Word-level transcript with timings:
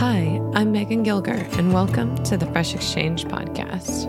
Hi, 0.00 0.40
I'm 0.54 0.72
Megan 0.72 1.04
Gilger, 1.04 1.46
and 1.58 1.74
welcome 1.74 2.16
to 2.24 2.38
the 2.38 2.46
Fresh 2.46 2.74
Exchange 2.74 3.26
Podcast. 3.26 4.06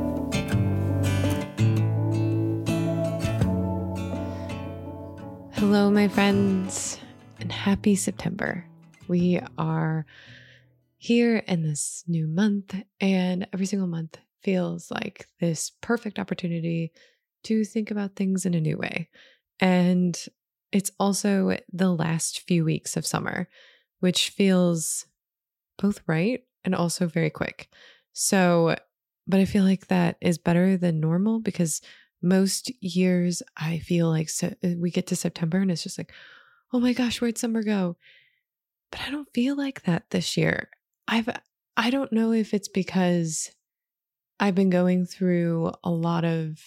Hello, 5.56 5.92
my 5.92 6.08
friends, 6.08 6.98
and 7.42 7.52
happy 7.52 7.98
September. 7.98 8.66
We 9.10 9.42
are 9.58 10.06
here 10.98 11.40
in 11.40 11.64
this 11.64 12.06
new 12.08 12.26
month, 12.26 12.74
and 13.02 13.46
every 13.52 13.66
single 13.66 13.90
month 13.90 14.18
feels 14.44 14.92
like 14.92 15.28
this 15.42 15.74
perfect 15.82 16.20
opportunity 16.20 16.94
to 17.44 17.66
think 17.66 17.92
about 17.92 18.16
things 18.16 18.46
in 18.46 18.54
a 18.54 18.62
new 18.62 18.78
way. 18.78 19.10
And 19.60 20.18
it's 20.72 20.92
also 21.02 21.58
the 21.74 21.92
last 21.92 22.48
few 22.48 22.64
weeks 22.64 22.96
of 22.96 23.06
summer, 23.06 23.50
which 24.00 24.30
feels 24.30 25.06
both 25.82 26.02
right 26.08 26.44
and 26.64 26.76
also 26.76 27.08
very 27.08 27.30
quick. 27.30 27.70
So, 28.14 28.76
but 29.28 29.40
I 29.40 29.46
feel 29.46 29.64
like 29.64 29.88
that 29.88 30.18
is 30.22 30.38
better 30.38 30.78
than 30.78 31.00
normal 31.00 31.40
because 31.40 31.82
most 32.22 32.72
years 32.82 33.42
I 33.58 33.80
feel 33.80 34.10
like 34.10 34.30
so, 34.30 34.54
uh, 34.64 34.70
we 34.78 34.92
get 34.92 35.08
to 35.08 35.16
September 35.16 35.58
and 35.58 35.72
it's 35.72 35.84
just 35.84 35.98
like, 35.98 36.12
oh 36.74 36.80
my 36.80 36.94
gosh, 36.94 37.20
where'd 37.20 37.38
summer 37.38 37.64
go? 37.64 37.98
But 38.92 39.02
I 39.08 39.12
don't 39.12 39.34
feel 39.34 39.56
like 39.56 39.84
that 39.84 40.10
this 40.10 40.38
year. 40.38 40.70
I've 41.08 41.30
I 41.78 41.90
don't 41.90 42.12
know 42.12 42.32
if 42.32 42.54
it's 42.54 42.68
because 42.68 43.52
I've 44.40 44.56
been 44.56 44.70
going 44.70 45.06
through 45.06 45.72
a 45.84 45.90
lot 45.90 46.26
of 46.26 46.60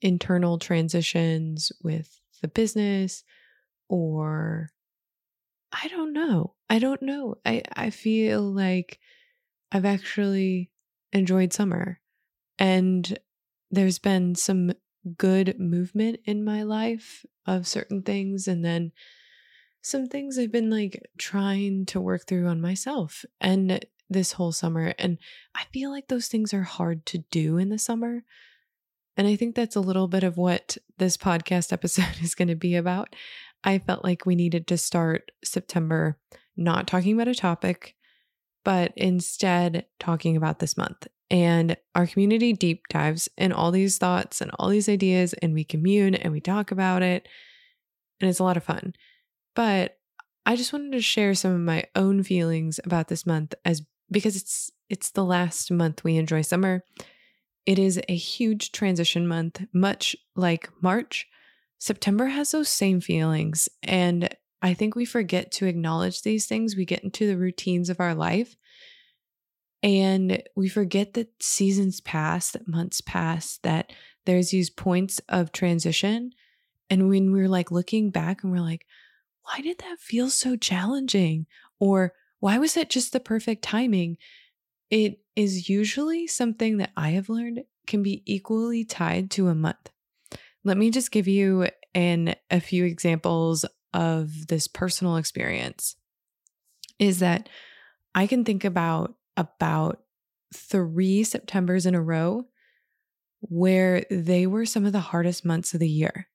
internal 0.00 0.58
transitions 0.58 1.72
with 1.82 2.20
the 2.42 2.48
business 2.48 3.24
or 3.88 4.70
I 5.72 5.88
don't 5.88 6.12
know. 6.12 6.54
I 6.70 6.78
don't 6.78 7.02
know. 7.02 7.36
I, 7.44 7.62
I 7.74 7.90
feel 7.90 8.42
like 8.42 8.98
I've 9.70 9.84
actually 9.84 10.70
enjoyed 11.12 11.52
summer 11.52 12.00
and 12.58 13.18
there's 13.70 13.98
been 13.98 14.34
some 14.34 14.72
good 15.16 15.58
movement 15.58 16.20
in 16.24 16.44
my 16.44 16.62
life 16.62 17.24
of 17.46 17.66
certain 17.66 18.02
things 18.02 18.48
and 18.48 18.64
then 18.64 18.92
some 19.80 20.06
things 20.06 20.38
I've 20.38 20.52
been 20.52 20.70
like 20.70 21.02
trying 21.18 21.86
to 21.86 22.00
work 22.00 22.26
through 22.26 22.46
on 22.46 22.60
myself 22.60 23.24
and 23.40 23.84
this 24.10 24.32
whole 24.32 24.52
summer 24.52 24.94
and 24.98 25.18
I 25.54 25.64
feel 25.72 25.90
like 25.90 26.08
those 26.08 26.28
things 26.28 26.52
are 26.52 26.62
hard 26.62 27.06
to 27.06 27.18
do 27.30 27.58
in 27.58 27.68
the 27.68 27.78
summer. 27.78 28.24
And 29.16 29.26
I 29.26 29.36
think 29.36 29.54
that's 29.54 29.76
a 29.76 29.80
little 29.80 30.08
bit 30.08 30.22
of 30.22 30.36
what 30.36 30.78
this 30.98 31.16
podcast 31.16 31.72
episode 31.74 32.22
is 32.22 32.34
going 32.34 32.48
to 32.48 32.54
be 32.54 32.76
about. 32.76 33.14
I 33.64 33.78
felt 33.78 34.04
like 34.04 34.26
we 34.26 34.34
needed 34.34 34.66
to 34.68 34.78
start 34.78 35.30
September 35.44 36.18
not 36.56 36.86
talking 36.86 37.14
about 37.14 37.28
a 37.28 37.34
topic, 37.34 37.94
but 38.64 38.92
instead 38.96 39.86
talking 39.98 40.36
about 40.36 40.58
this 40.58 40.76
month. 40.76 41.06
And 41.30 41.76
our 41.94 42.06
community 42.06 42.52
deep 42.52 42.88
dives 42.88 43.28
in 43.36 43.52
all 43.52 43.70
these 43.70 43.98
thoughts 43.98 44.40
and 44.40 44.50
all 44.58 44.68
these 44.68 44.88
ideas, 44.88 45.34
and 45.34 45.54
we 45.54 45.64
commune 45.64 46.14
and 46.14 46.32
we 46.32 46.40
talk 46.40 46.70
about 46.70 47.02
it. 47.02 47.28
And 48.20 48.28
it's 48.28 48.38
a 48.38 48.44
lot 48.44 48.56
of 48.56 48.64
fun. 48.64 48.94
But 49.54 49.98
I 50.46 50.56
just 50.56 50.72
wanted 50.72 50.92
to 50.92 51.02
share 51.02 51.34
some 51.34 51.52
of 51.52 51.60
my 51.60 51.84
own 51.94 52.22
feelings 52.22 52.80
about 52.84 53.08
this 53.08 53.26
month 53.26 53.54
as 53.64 53.82
because 54.10 54.36
it's 54.36 54.70
it's 54.88 55.10
the 55.10 55.24
last 55.24 55.70
month 55.70 56.02
we 56.02 56.16
enjoy 56.16 56.40
summer. 56.40 56.82
It 57.66 57.78
is 57.78 58.00
a 58.08 58.14
huge 58.14 58.72
transition 58.72 59.28
month, 59.28 59.62
much 59.74 60.16
like 60.34 60.70
March. 60.80 61.26
September 61.78 62.26
has 62.26 62.50
those 62.50 62.68
same 62.68 63.00
feelings. 63.00 63.68
And 63.82 64.28
I 64.60 64.74
think 64.74 64.94
we 64.94 65.04
forget 65.04 65.52
to 65.52 65.66
acknowledge 65.66 66.22
these 66.22 66.46
things. 66.46 66.76
We 66.76 66.84
get 66.84 67.04
into 67.04 67.26
the 67.26 67.36
routines 67.36 67.88
of 67.88 68.00
our 68.00 68.14
life 68.14 68.56
and 69.82 70.42
we 70.56 70.68
forget 70.68 71.14
that 71.14 71.42
seasons 71.42 72.00
pass, 72.00 72.50
that 72.50 72.66
months 72.66 73.00
pass, 73.00 73.58
that 73.62 73.92
there's 74.26 74.50
these 74.50 74.70
points 74.70 75.20
of 75.28 75.52
transition. 75.52 76.32
And 76.90 77.08
when 77.08 77.32
we're 77.32 77.48
like 77.48 77.70
looking 77.70 78.10
back 78.10 78.42
and 78.42 78.52
we're 78.52 78.58
like, 78.58 78.86
why 79.42 79.60
did 79.60 79.78
that 79.78 80.00
feel 80.00 80.30
so 80.30 80.56
challenging? 80.56 81.46
Or 81.78 82.12
why 82.40 82.58
was 82.58 82.74
that 82.74 82.90
just 82.90 83.12
the 83.12 83.20
perfect 83.20 83.62
timing? 83.62 84.18
It 84.90 85.20
is 85.36 85.68
usually 85.68 86.26
something 86.26 86.78
that 86.78 86.90
I 86.96 87.10
have 87.10 87.28
learned 87.28 87.62
can 87.86 88.02
be 88.02 88.22
equally 88.26 88.84
tied 88.84 89.30
to 89.32 89.48
a 89.48 89.54
month. 89.54 89.90
Let 90.68 90.76
me 90.76 90.90
just 90.90 91.10
give 91.10 91.26
you 91.26 91.68
an 91.94 92.34
a 92.50 92.60
few 92.60 92.84
examples 92.84 93.64
of 93.94 94.48
this 94.48 94.68
personal 94.68 95.16
experience 95.16 95.96
is 96.98 97.20
that 97.20 97.48
I 98.14 98.26
can 98.26 98.44
think 98.44 98.64
about 98.64 99.14
about 99.36 100.00
3 100.54 101.24
Septembers 101.24 101.86
in 101.86 101.94
a 101.94 102.02
row 102.02 102.44
where 103.40 104.04
they 104.10 104.46
were 104.46 104.66
some 104.66 104.84
of 104.84 104.92
the 104.92 105.00
hardest 105.00 105.42
months 105.42 105.72
of 105.72 105.80
the 105.80 105.88
year. 105.88 106.28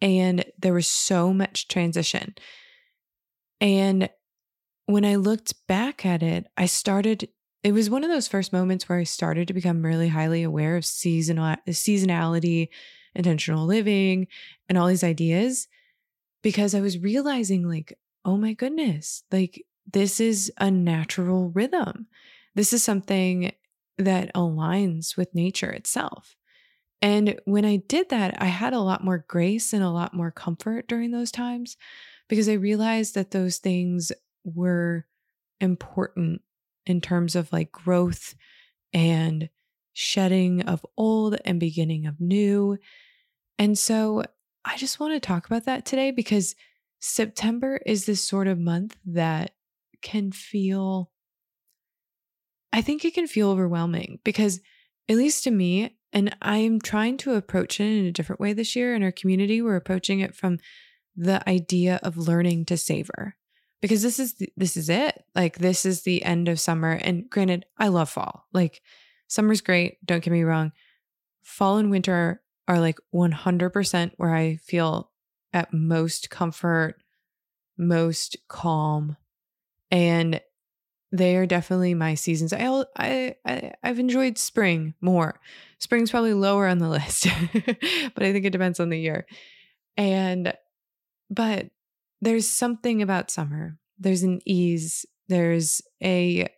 And 0.00 0.44
there 0.58 0.74
was 0.74 0.86
so 0.86 1.32
much 1.32 1.66
transition. 1.66 2.36
And 3.60 4.08
when 4.86 5.04
I 5.04 5.16
looked 5.16 5.54
back 5.66 6.06
at 6.06 6.22
it, 6.22 6.46
I 6.56 6.66
started 6.66 7.28
it 7.64 7.72
was 7.72 7.90
one 7.90 8.04
of 8.04 8.10
those 8.10 8.28
first 8.28 8.52
moments 8.52 8.88
where 8.88 8.98
I 8.98 9.04
started 9.04 9.48
to 9.48 9.54
become 9.54 9.84
really 9.84 10.08
highly 10.08 10.44
aware 10.44 10.76
of 10.76 10.84
seasonal 10.84 11.56
seasonality 11.68 12.68
intentional 13.14 13.66
living 13.66 14.26
and 14.68 14.78
all 14.78 14.86
these 14.86 15.04
ideas 15.04 15.68
because 16.42 16.74
I 16.74 16.80
was 16.80 16.98
realizing, 16.98 17.68
like, 17.68 17.98
oh 18.24 18.36
my 18.36 18.52
goodness, 18.52 19.22
like 19.30 19.64
this 19.90 20.20
is 20.20 20.52
a 20.58 20.70
natural 20.70 21.50
rhythm. 21.50 22.06
This 22.54 22.72
is 22.72 22.82
something 22.82 23.52
that 23.98 24.34
aligns 24.34 25.16
with 25.16 25.34
nature 25.34 25.70
itself. 25.70 26.36
And 27.00 27.40
when 27.46 27.64
I 27.64 27.76
did 27.76 28.10
that, 28.10 28.40
I 28.40 28.46
had 28.46 28.72
a 28.72 28.80
lot 28.80 29.04
more 29.04 29.24
grace 29.26 29.72
and 29.72 29.82
a 29.82 29.90
lot 29.90 30.14
more 30.14 30.30
comfort 30.30 30.86
during 30.86 31.10
those 31.10 31.32
times 31.32 31.76
because 32.28 32.48
I 32.48 32.54
realized 32.54 33.14
that 33.16 33.32
those 33.32 33.58
things 33.58 34.12
were 34.44 35.06
important 35.60 36.42
in 36.86 37.00
terms 37.00 37.34
of 37.34 37.52
like 37.52 37.72
growth 37.72 38.34
and 38.92 39.48
shedding 39.92 40.62
of 40.62 40.84
old 40.96 41.36
and 41.44 41.60
beginning 41.60 42.06
of 42.06 42.20
new. 42.20 42.78
And 43.58 43.78
so 43.78 44.24
I 44.64 44.76
just 44.76 45.00
want 45.00 45.14
to 45.14 45.20
talk 45.20 45.46
about 45.46 45.64
that 45.64 45.84
today 45.84 46.10
because 46.10 46.54
September 47.00 47.80
is 47.84 48.06
this 48.06 48.22
sort 48.22 48.46
of 48.46 48.58
month 48.58 48.96
that 49.06 49.52
can 50.02 50.32
feel, 50.32 51.10
I 52.72 52.80
think 52.80 53.04
it 53.04 53.14
can 53.14 53.26
feel 53.26 53.50
overwhelming 53.50 54.20
because, 54.24 54.60
at 55.08 55.16
least 55.16 55.44
to 55.44 55.50
me, 55.50 55.96
and 56.12 56.36
I'm 56.40 56.80
trying 56.80 57.16
to 57.18 57.34
approach 57.34 57.80
it 57.80 57.84
in 57.84 58.04
a 58.06 58.12
different 58.12 58.40
way 58.40 58.52
this 58.52 58.76
year 58.76 58.94
in 58.94 59.02
our 59.02 59.12
community, 59.12 59.60
we're 59.60 59.76
approaching 59.76 60.20
it 60.20 60.34
from 60.34 60.58
the 61.16 61.46
idea 61.48 62.00
of 62.02 62.16
learning 62.16 62.64
to 62.66 62.76
savor 62.76 63.36
because 63.82 64.02
this 64.02 64.18
is 64.18 64.34
the, 64.34 64.48
this 64.56 64.76
is 64.76 64.88
it 64.88 65.24
like 65.34 65.58
this 65.58 65.84
is 65.84 66.02
the 66.02 66.24
end 66.24 66.48
of 66.48 66.58
summer 66.58 66.92
and 66.92 67.28
granted 67.28 67.66
i 67.78 67.88
love 67.88 68.08
fall 68.08 68.46
like 68.52 68.80
summer's 69.32 69.60
great 69.60 70.04
don't 70.04 70.22
get 70.22 70.32
me 70.32 70.42
wrong 70.42 70.72
fall 71.42 71.78
and 71.78 71.90
winter 71.90 72.42
are 72.68 72.80
like 72.80 72.98
100% 73.14 74.12
where 74.16 74.34
i 74.34 74.56
feel 74.56 75.10
at 75.52 75.72
most 75.72 76.30
comfort 76.30 76.96
most 77.76 78.36
calm 78.48 79.16
and 79.90 80.40
they 81.10 81.36
are 81.36 81.46
definitely 81.46 81.92
my 81.94 82.14
seasons 82.14 82.52
I, 82.52 82.84
I 82.96 83.34
i 83.44 83.72
i've 83.82 83.98
enjoyed 83.98 84.38
spring 84.38 84.94
more 85.00 85.40
spring's 85.78 86.10
probably 86.10 86.34
lower 86.34 86.66
on 86.66 86.78
the 86.78 86.88
list 86.90 87.26
but 88.14 88.22
i 88.22 88.32
think 88.32 88.44
it 88.44 88.50
depends 88.52 88.80
on 88.80 88.88
the 88.88 89.00
year 89.00 89.26
and 89.96 90.54
but 91.30 91.70
there's 92.22 92.48
something 92.48 93.02
about 93.02 93.30
summer. 93.30 93.76
There's 93.98 94.22
an 94.22 94.40
ease. 94.46 95.04
There's 95.28 95.82
a 96.02 96.48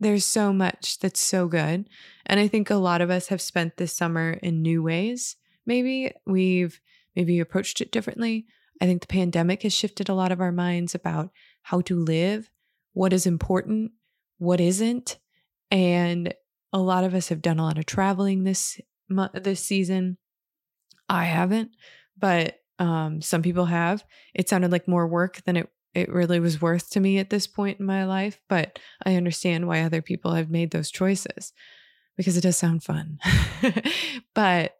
there's 0.00 0.24
so 0.24 0.52
much 0.52 0.98
that's 0.98 1.20
so 1.20 1.48
good. 1.48 1.88
And 2.26 2.40
I 2.40 2.48
think 2.48 2.70
a 2.70 2.76
lot 2.76 3.00
of 3.00 3.10
us 3.10 3.28
have 3.28 3.40
spent 3.40 3.76
this 3.76 3.92
summer 3.92 4.32
in 4.42 4.62
new 4.62 4.82
ways. 4.82 5.36
Maybe 5.66 6.12
we've 6.26 6.80
maybe 7.16 7.40
approached 7.40 7.80
it 7.80 7.90
differently. 7.90 8.46
I 8.80 8.86
think 8.86 9.00
the 9.00 9.08
pandemic 9.08 9.62
has 9.64 9.72
shifted 9.72 10.08
a 10.08 10.14
lot 10.14 10.30
of 10.30 10.40
our 10.40 10.52
minds 10.52 10.94
about 10.94 11.30
how 11.62 11.80
to 11.82 11.96
live, 11.96 12.50
what 12.92 13.12
is 13.12 13.26
important, 13.26 13.92
what 14.38 14.60
isn't. 14.60 15.18
And 15.70 16.32
a 16.72 16.78
lot 16.78 17.04
of 17.04 17.14
us 17.14 17.28
have 17.28 17.42
done 17.42 17.58
a 17.58 17.64
lot 17.64 17.78
of 17.78 17.86
traveling 17.86 18.44
this 18.44 18.80
this 19.34 19.64
season. 19.64 20.18
I 21.08 21.24
haven't, 21.24 21.70
but 22.16 22.60
um, 22.78 23.20
some 23.22 23.42
people 23.42 23.64
have. 23.64 24.04
It 24.34 24.48
sounded 24.48 24.70
like 24.70 24.86
more 24.86 25.08
work 25.08 25.42
than 25.44 25.56
it 25.56 25.70
it 25.98 26.12
really 26.12 26.40
was 26.40 26.62
worth 26.62 26.90
to 26.90 27.00
me 27.00 27.18
at 27.18 27.30
this 27.30 27.46
point 27.46 27.80
in 27.80 27.86
my 27.86 28.04
life, 28.04 28.40
but 28.48 28.78
I 29.04 29.16
understand 29.16 29.66
why 29.66 29.82
other 29.82 30.02
people 30.02 30.32
have 30.32 30.50
made 30.50 30.70
those 30.70 30.90
choices 30.90 31.52
because 32.16 32.36
it 32.36 32.42
does 32.42 32.56
sound 32.56 32.82
fun. 32.82 33.18
but 34.34 34.76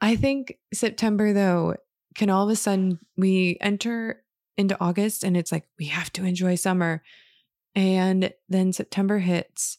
I 0.00 0.16
think 0.16 0.58
September 0.72 1.32
though 1.32 1.76
can 2.14 2.30
all 2.30 2.44
of 2.44 2.50
a 2.50 2.56
sudden 2.56 2.98
we 3.16 3.56
enter 3.60 4.22
into 4.56 4.78
August 4.80 5.24
and 5.24 5.36
it's 5.36 5.52
like 5.52 5.64
we 5.78 5.86
have 5.86 6.12
to 6.12 6.24
enjoy 6.24 6.54
summer 6.54 7.02
and 7.74 8.32
then 8.48 8.72
September 8.72 9.18
hits. 9.18 9.78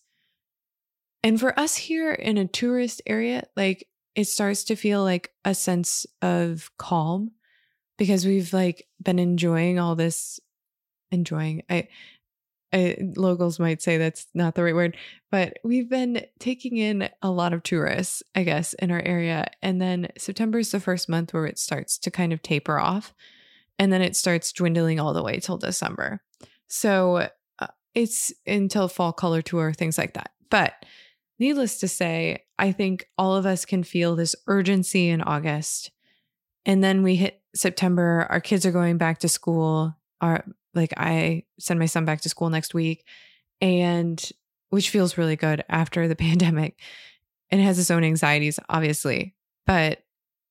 And 1.21 1.39
for 1.39 1.57
us 1.59 1.75
here 1.75 2.12
in 2.12 2.38
a 2.38 2.47
tourist 2.47 3.01
area, 3.06 3.45
like 3.56 3.88
it 4.15 4.25
starts 4.25 4.63
to 4.65 4.75
feel 4.75 5.03
like 5.03 5.31
a 5.45 5.56
sense 5.56 6.06
of 6.21 6.71
calm 6.77 7.31
because 7.98 8.25
we've 8.25 8.54
like 8.54 8.88
been 9.01 9.19
enjoying 9.19 9.80
all 9.80 9.95
this 9.95 10.40
enjoying 11.12 11.63
I, 11.69 11.88
I 12.74 12.98
locals 13.16 13.60
might 13.60 13.81
say 13.81 13.98
that's 13.98 14.28
not 14.34 14.56
the 14.56 14.63
right 14.63 14.75
word 14.75 14.98
but 15.31 15.57
we've 15.63 15.90
been 15.90 16.25
taking 16.40 16.78
in 16.78 17.10
a 17.22 17.30
lot 17.30 17.54
of 17.54 17.63
tourists 17.63 18.24
i 18.34 18.44
guess 18.44 18.74
in 18.74 18.90
our 18.90 19.01
area 19.01 19.45
and 19.62 19.81
then 19.81 20.07
september 20.18 20.60
is 20.60 20.72
the 20.72 20.80
first 20.80 21.07
month 21.07 21.34
where 21.34 21.45
it 21.45 21.60
starts 21.60 21.98
to 22.00 22.12
kind 22.12 22.34
of 22.34 22.42
taper 22.42 22.80
off 22.80 23.13
and 23.78 23.94
then 23.94 24.01
it 24.01 24.16
starts 24.16 24.51
dwindling 24.51 25.00
all 25.00 25.13
the 25.13 25.24
way 25.24 25.40
till 25.40 25.57
december 25.57 26.19
so 26.68 27.30
uh, 27.60 27.68
it's 27.94 28.34
until 28.48 28.88
fall 28.88 29.13
color 29.13 29.44
tour 29.44 29.72
things 29.72 29.98
like 29.98 30.13
that 30.13 30.31
but 30.50 30.74
needless 31.40 31.80
to 31.80 31.88
say, 31.88 32.45
I 32.57 32.72
think 32.72 33.06
all 33.18 33.36
of 33.36 33.45
us 33.45 33.66
can 33.66 33.84
feel 33.84 34.16
this 34.16 34.36
urgency 34.48 35.10
in 35.10 35.22
August. 35.22 35.92
And 36.65 36.83
then 36.83 37.04
we 37.04 37.15
hit 37.15 37.42
September, 37.56 38.27
our 38.30 38.39
kids 38.39 38.65
are 38.65 38.71
going 38.71 38.98
back 38.98 39.19
to 39.19 39.30
school. 39.30 39.95
Our 40.21 40.44
like 40.74 40.94
I 40.98 41.44
send 41.60 41.80
my 41.80 41.86
son 41.86 42.06
back 42.06 42.21
to 42.21 42.30
school 42.30 42.50
next 42.50 42.74
week 42.74 43.06
and 43.62 44.31
which 44.69 44.89
feels 44.89 45.18
really 45.18 45.36
good 45.36 45.63
after 45.69 46.07
the 46.07 46.15
pandemic. 46.27 46.80
And 47.51 47.62
it 47.62 47.65
has 47.65 47.77
its 47.77 47.92
own 47.92 48.04
anxieties, 48.04 48.60
obviously. 48.69 49.36
But 49.65 50.04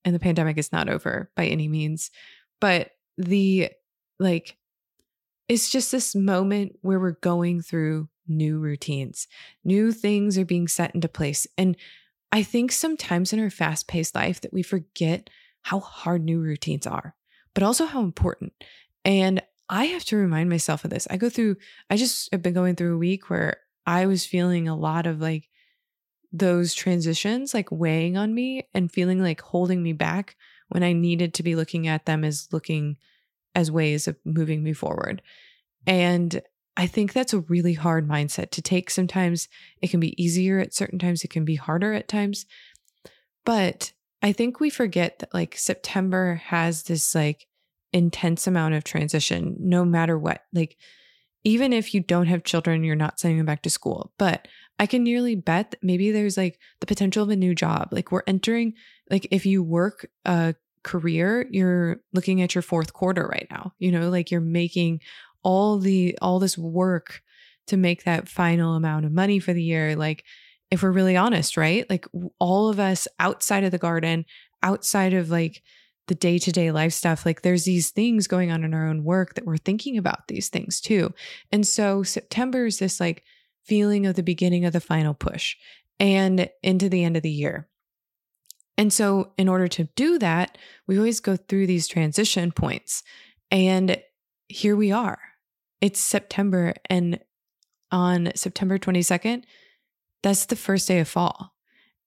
and 0.05 0.15
the 0.15 0.21
pandemic 0.21 0.59
is 0.59 0.73
not 0.73 0.89
over 0.89 1.31
by 1.37 1.47
any 1.47 1.69
means. 1.69 2.11
But 2.61 2.91
the 3.19 3.71
like 4.19 4.57
it's 5.49 5.71
just 5.71 5.93
this 5.93 6.15
moment 6.15 6.79
where 6.83 7.01
we're 7.01 7.13
going 7.13 7.63
through 7.63 8.09
new 8.29 8.59
routines. 8.59 9.27
New 9.65 9.93
things 9.93 10.39
are 10.39 10.45
being 10.45 10.69
set 10.69 10.95
into 10.95 11.09
place. 11.09 11.47
And 11.59 11.77
I 12.31 12.43
think 12.43 12.73
sometimes 12.73 13.33
in 13.33 13.41
our 13.41 13.51
fast 13.51 13.89
paced 13.89 14.15
life 14.15 14.41
that 14.41 14.53
we 14.53 14.63
forget 14.63 15.29
how 15.63 15.81
hard 15.81 16.25
new 16.25 16.41
routines 16.41 16.87
are, 16.87 17.15
but 17.55 17.63
also 17.63 17.87
how 17.87 18.03
important. 18.03 18.53
And 19.05 19.43
I 19.69 19.87
have 19.87 20.05
to 20.07 20.17
remind 20.17 20.51
myself 20.51 20.85
of 20.85 20.91
this. 20.91 21.07
I 21.11 21.17
go 21.17 21.29
through, 21.29 21.57
I 21.89 21.97
just 21.97 22.29
have 22.33 22.43
been 22.43 22.55
going 22.55 22.77
through 22.77 22.95
a 22.95 22.99
week 22.99 23.31
where 23.31 23.57
I 23.87 24.07
was 24.07 24.27
feeling 24.27 24.69
a 24.69 24.77
lot 24.77 25.07
of 25.07 25.21
like 25.21 25.49
those 26.33 26.75
transitions 26.75 27.53
like 27.53 27.71
weighing 27.71 28.17
on 28.17 28.35
me 28.35 28.69
and 28.75 28.91
feeling 28.91 29.21
like 29.23 29.41
holding 29.41 29.83
me 29.83 29.93
back 29.93 30.37
when 30.69 30.83
I 30.83 30.93
needed 30.93 31.35
to 31.35 31.43
be 31.43 31.55
looking 31.55 31.87
at 31.87 32.07
them 32.07 32.25
as 32.25 32.49
looking 32.53 32.97
as 33.55 33.71
ways 33.71 34.09
of 34.09 34.17
moving 34.25 34.63
me 34.63 34.73
forward. 34.73 35.21
And 35.87 36.41
I 36.77 36.87
think 36.87 37.13
that's 37.13 37.35
a 37.35 37.41
really 37.41 37.75
hard 37.75 38.09
mindset 38.09 38.51
to 38.53 38.63
take. 38.63 38.89
Sometimes 38.91 39.49
it 39.83 39.91
can 39.91 40.01
be 40.01 40.23
easier 40.23 40.59
at 40.59 40.75
certain 40.75 40.99
times, 40.99 41.23
it 41.23 41.29
can 41.29 41.45
be 41.45 41.57
harder 41.57 41.93
at 41.93 42.09
times. 42.09 42.47
But 43.45 43.93
I 44.23 44.33
think 44.33 44.61
we 44.61 44.71
forget 44.71 45.19
that 45.19 45.35
like 45.35 45.57
September 45.57 46.37
has 46.47 46.85
this 46.85 47.15
like 47.15 47.47
intense 47.93 48.47
amount 48.47 48.75
of 48.75 48.85
transition 48.85 49.57
no 49.59 49.85
matter 49.85 50.19
what. 50.19 50.43
Like, 50.53 50.77
even 51.45 51.73
if 51.73 51.93
you 51.93 52.01
don't 52.01 52.27
have 52.27 52.45
children, 52.45 52.85
you're 52.85 52.95
not 52.95 53.19
sending 53.19 53.39
them 53.39 53.47
back 53.47 53.63
to 53.63 53.71
school. 53.71 54.13
But 54.17 54.47
I 54.79 54.87
can 54.87 55.03
nearly 55.03 55.35
bet 55.35 55.73
that 55.73 55.83
maybe 55.83 56.13
there's 56.13 56.37
like 56.37 56.59
the 56.81 56.87
potential 56.87 57.25
of 57.25 57.31
a 57.31 57.37
new 57.37 57.55
job. 57.55 57.89
Like, 57.91 58.13
we're 58.13 58.23
entering, 58.27 58.75
like, 59.11 59.27
if 59.31 59.45
you 59.45 59.63
work 59.63 60.07
a 60.25 60.55
career, 60.85 61.47
you're 61.51 61.99
looking 62.13 62.43
at 62.43 62.55
your 62.55 62.63
fourth 62.63 62.93
quarter 62.93 63.27
right 63.27 63.47
now, 63.51 63.73
you 63.79 63.91
know, 63.91 64.09
like 64.09 64.31
you're 64.31 64.41
making 64.41 65.01
all 65.43 65.79
the 65.79 66.17
all 66.23 66.39
this 66.39 66.57
work 66.57 67.23
to 67.67 67.77
make 67.77 68.05
that 68.05 68.29
final 68.29 68.75
amount 68.75 69.05
of 69.05 69.13
money 69.13 69.39
for 69.39 69.53
the 69.53 69.63
year 69.63 69.97
like 69.97 70.25
if 70.73 70.83
we're 70.83 70.91
really 70.91 71.17
honest 71.17 71.57
right? 71.57 71.89
Like 71.89 72.07
all 72.41 72.69
of 72.69 72.81
us 72.81 73.07
outside 73.21 73.63
of 73.63 73.71
the 73.71 73.79
garden 73.79 74.25
outside 74.65 75.15
of 75.15 75.31
like 75.31 75.63
the 76.09 76.15
day-to-day 76.17 76.73
life 76.73 76.93
stuff 76.93 77.25
like 77.25 77.43
there's 77.43 77.65
these 77.65 77.91
things 77.91 78.27
going 78.27 78.51
on 78.51 78.65
in 78.65 78.75
our 78.75 78.89
own 78.89 79.05
work 79.05 79.35
that 79.35 79.47
we're 79.47 79.57
thinking 79.57 79.97
about 79.97 80.27
these 80.27 80.49
things 80.49 80.81
too. 80.81 81.15
And 81.53 81.65
so 81.65 82.03
september 82.03 82.67
is 82.67 82.79
this 82.79 82.99
like 82.99 83.23
feeling 83.65 84.07
of 84.07 84.17
the 84.17 84.23
beginning 84.25 84.65
of 84.65 84.73
the 84.73 84.81
final 84.81 85.15
push 85.15 85.55
and 86.01 86.49
into 86.63 86.89
the 86.89 87.05
end 87.05 87.17
of 87.17 87.23
the 87.23 87.31
year. 87.31 87.69
And 88.77 88.93
so 88.93 89.33
in 89.39 89.49
order 89.49 89.69
to 89.69 89.85
do 89.95 90.19
that 90.19 90.59
we 90.89 90.99
always 90.99 91.21
go 91.21 91.37
through 91.37 91.69
these 91.69 91.87
transition 91.87 92.51
points 92.51 93.05
and 93.51 94.03
here 94.49 94.77
we 94.77 94.93
are. 94.93 95.19
It's 95.81 95.99
September, 95.99 96.75
and 96.89 97.19
on 97.91 98.31
September 98.35 98.79
22nd, 98.79 99.45
that's 100.23 100.47
the 100.47 100.57
first 100.57 100.89
day 100.89 101.01
of 101.01 101.09
fall. 101.09 101.53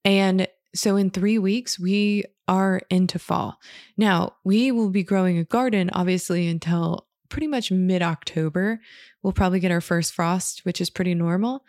And 0.03 0.47
so 0.73 0.95
in 0.97 1.09
three 1.09 1.39
weeks, 1.39 1.79
we 1.79 2.25
are 2.47 2.81
into 2.89 3.17
fall. 3.17 3.59
Now, 3.97 4.35
we 4.43 4.71
will 4.71 4.89
be 4.89 5.03
growing 5.03 5.37
a 5.37 5.43
garden, 5.43 5.89
obviously, 5.93 6.47
until 6.47 7.07
pretty 7.29 7.47
much 7.47 7.71
mid 7.71 8.01
October. 8.01 8.79
We'll 9.23 9.33
probably 9.33 9.59
get 9.59 9.71
our 9.71 9.81
first 9.81 10.13
frost, 10.13 10.63
which 10.63 10.79
is 10.79 10.89
pretty 10.89 11.15
normal. 11.15 11.63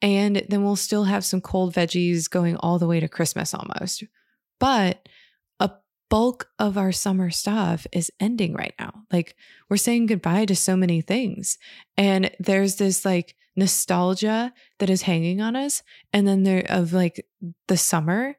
And 0.00 0.44
then 0.48 0.62
we'll 0.62 0.76
still 0.76 1.04
have 1.04 1.24
some 1.24 1.40
cold 1.40 1.74
veggies 1.74 2.30
going 2.30 2.56
all 2.56 2.78
the 2.78 2.86
way 2.86 3.00
to 3.00 3.08
Christmas 3.08 3.54
almost. 3.54 4.04
But 4.60 5.08
a 5.58 5.70
bulk 6.08 6.48
of 6.58 6.78
our 6.78 6.92
summer 6.92 7.30
stuff 7.30 7.86
is 7.92 8.12
ending 8.20 8.54
right 8.54 8.74
now. 8.78 8.92
Like 9.10 9.34
we're 9.68 9.76
saying 9.76 10.06
goodbye 10.06 10.44
to 10.44 10.54
so 10.54 10.76
many 10.76 11.00
things. 11.00 11.58
And 11.96 12.30
there's 12.38 12.76
this 12.76 13.04
like 13.04 13.34
nostalgia 13.58 14.52
that 14.78 14.88
is 14.88 15.02
hanging 15.02 15.40
on 15.40 15.56
us. 15.56 15.82
And 16.12 16.28
then 16.28 16.44
there 16.44 16.64
of 16.68 16.92
like 16.92 17.26
the 17.66 17.76
summer, 17.76 18.36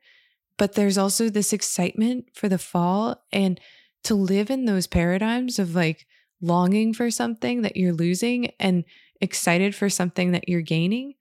but 0.58 0.74
there's 0.74 0.98
also 0.98 1.30
this 1.30 1.52
excitement 1.52 2.30
for 2.34 2.48
the 2.48 2.58
fall 2.58 3.22
and 3.32 3.60
to 4.06 4.16
live 4.16 4.50
in 4.50 4.64
those 4.64 4.88
paradigms 4.88 5.60
of 5.60 5.76
like 5.76 6.08
longing 6.42 6.94
for 6.94 7.12
something 7.12 7.64
that 7.64 7.76
you're 7.76 7.94
losing 7.94 8.52
and 8.62 8.86
excited 9.20 9.76
for 9.76 9.90
something 9.90 10.32
that 10.32 10.48
you're 10.48 10.62
gaining. 10.62 11.16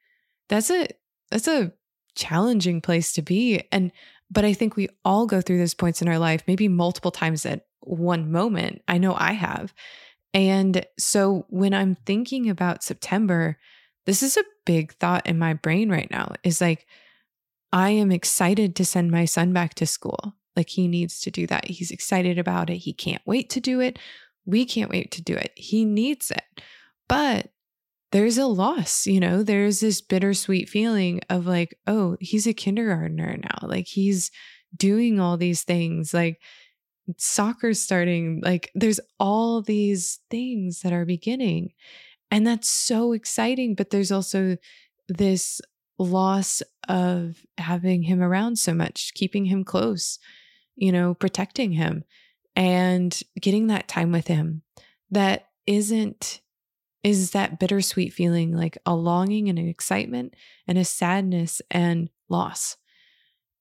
That's 0.49 0.71
a 0.71 0.87
that's 1.33 1.49
a 1.49 1.73
challenging 2.15 2.81
place 2.81 3.13
to 3.15 3.23
be. 3.23 3.65
And 3.73 3.91
But 4.31 4.45
I 4.45 4.53
think 4.53 4.77
we 4.77 4.89
all 5.05 5.27
go 5.27 5.41
through 5.41 5.59
those 5.59 5.75
points 5.75 6.01
in 6.01 6.09
our 6.09 6.21
life, 6.21 6.45
maybe 6.47 6.69
multiple 6.69 7.11
times 7.11 7.45
at 7.45 7.67
one 7.81 8.31
moment. 8.31 8.83
I 8.87 8.99
know 8.99 9.15
I 9.17 9.33
have. 9.33 9.75
And 10.33 10.87
so 10.99 11.47
when 11.49 11.75
I'm 11.75 11.97
thinking 12.07 12.49
about 12.49 12.85
September, 12.85 13.59
this 14.09 14.23
is 14.23 14.39
a 14.39 14.45
big 14.65 14.95
thought 14.95 15.27
in 15.27 15.39
my 15.39 15.53
brain 15.53 15.91
right 15.91 16.11
now 16.11 16.33
is 16.43 16.63
like, 16.63 16.87
I 17.75 17.91
am 17.91 18.11
excited 18.11 18.75
to 18.77 18.85
send 18.87 19.11
my 19.11 19.27
son 19.27 19.53
back 19.53 19.75
to 19.75 19.87
school. 19.87 20.33
Like 20.57 20.71
he 20.71 20.89
needs 20.89 21.21
to 21.21 21.31
do 21.31 21.47
that. 21.49 21.67
He's 21.67 21.91
excited 21.91 22.39
about 22.39 22.71
it. 22.71 22.79
He 22.79 22.95
can't 22.95 23.21
wait 23.27 23.51
to 23.51 23.61
do 23.61 23.81
it. 23.81 23.99
We 24.47 24.65
can't 24.65 24.91
wait 24.91 25.11
to 25.11 25.23
do 25.23 25.35
it. 25.35 25.53
He 25.57 25.85
needs 25.85 26.31
it. 26.31 26.63
But 27.07 27.51
there's 28.11 28.39
a 28.39 28.47
loss, 28.47 29.07
you 29.07 29.21
know, 29.21 29.43
there's 29.43 29.81
this 29.81 30.01
bittersweet 30.01 30.71
feeling 30.71 31.21
of 31.29 31.47
like, 31.47 31.79
oh, 31.87 32.17
he's 32.19 32.47
a 32.47 32.55
kindergartner 32.55 33.37
now. 33.37 33.69
Like 33.69 33.89
he's 33.89 34.31
doing 34.75 35.21
all 35.21 35.37
these 35.37 35.65
things. 35.65 36.15
Like 36.15 36.41
soccer's 37.19 37.83
starting. 37.83 38.41
Like 38.43 38.71
there's 38.75 39.01
all 39.21 39.61
these 39.61 40.21
things 40.31 40.81
that 40.81 40.95
are 40.95 41.05
beginning. 41.05 41.73
And 42.31 42.47
that's 42.47 42.69
so 42.69 43.13
exciting. 43.13 43.75
But 43.75 43.91
there's 43.91 44.13
also 44.13 44.57
this 45.09 45.61
loss 45.99 46.63
of 46.89 47.37
having 47.59 48.03
him 48.03 48.23
around 48.23 48.59
so 48.59 48.75
much, 48.75 49.13
keeping 49.15 49.47
him 49.47 49.65
close, 49.65 50.19
you 50.77 50.93
know, 50.93 51.15
protecting 51.15 51.73
him 51.73 52.05
and 52.55 53.21
getting 53.41 53.69
that 53.69 53.89
time 53.89 54.13
with 54.13 54.27
him 54.27 54.63
that 55.11 55.49
isn't 55.67 56.41
is 57.05 57.31
that 57.31 57.61
bittersweet 57.61 58.13
feeling 58.13 58.53
like 58.53 58.77
a 58.85 58.95
longing 58.95 59.49
and 59.49 59.59
an 59.59 59.69
excitement 59.69 60.35
and 60.67 60.77
a 60.77 60.85
sadness 60.85 61.63
and 61.71 62.11
loss. 62.29 62.77